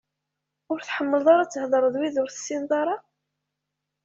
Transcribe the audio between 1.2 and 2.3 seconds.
ara ad theḍṛeḍ d wid ur